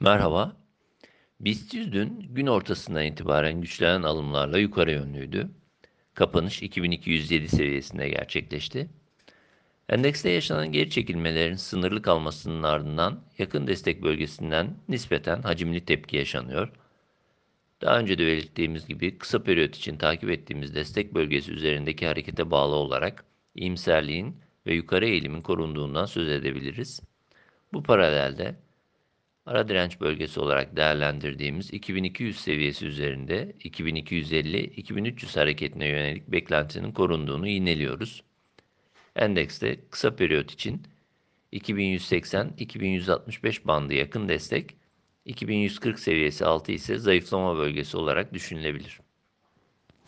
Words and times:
Merhaba. 0.00 0.56
BIST 1.40 1.74
100 1.74 1.92
dün 1.92 2.20
gün 2.30 2.46
ortasından 2.46 3.04
itibaren 3.04 3.60
güçlenen 3.60 4.02
alımlarla 4.02 4.58
yukarı 4.58 4.92
yönlüydü. 4.92 5.50
Kapanış 6.14 6.62
2207 6.62 7.48
seviyesinde 7.48 8.08
gerçekleşti. 8.08 8.88
Endekste 9.88 10.30
yaşanan 10.30 10.72
geri 10.72 10.90
çekilmelerin 10.90 11.54
sınırlı 11.54 12.02
kalmasının 12.02 12.62
ardından 12.62 13.20
yakın 13.38 13.66
destek 13.66 14.02
bölgesinden 14.02 14.76
nispeten 14.88 15.42
hacimli 15.42 15.84
tepki 15.84 16.16
yaşanıyor. 16.16 16.72
Daha 17.80 17.98
önce 17.98 18.18
de 18.18 18.26
belirttiğimiz 18.26 18.86
gibi 18.86 19.18
kısa 19.18 19.42
periyot 19.42 19.76
için 19.76 19.96
takip 19.96 20.30
ettiğimiz 20.30 20.74
destek 20.74 21.14
bölgesi 21.14 21.52
üzerindeki 21.52 22.06
harekete 22.06 22.50
bağlı 22.50 22.74
olarak 22.74 23.24
iyimserliğin 23.54 24.36
ve 24.66 24.74
yukarı 24.74 25.06
eğilimin 25.06 25.42
korunduğundan 25.42 26.06
söz 26.06 26.28
edebiliriz. 26.28 27.00
Bu 27.72 27.82
paralelde 27.82 28.54
ara 29.48 29.68
direnç 29.68 30.00
bölgesi 30.00 30.40
olarak 30.40 30.76
değerlendirdiğimiz 30.76 31.74
2200 31.74 32.40
seviyesi 32.40 32.86
üzerinde 32.86 33.52
2250-2300 33.60 35.40
hareketine 35.40 35.88
yönelik 35.88 36.28
beklentinin 36.28 36.92
korunduğunu 36.92 37.48
yineliyoruz. 37.48 38.22
Endekste 39.16 39.80
kısa 39.90 40.16
periyot 40.16 40.52
için 40.52 40.82
2180-2165 41.52 43.66
bandı 43.66 43.94
yakın 43.94 44.28
destek, 44.28 44.76
2140 45.24 45.98
seviyesi 45.98 46.44
altı 46.44 46.72
ise 46.72 46.98
zayıflama 46.98 47.56
bölgesi 47.56 47.96
olarak 47.96 48.34
düşünülebilir. 48.34 49.00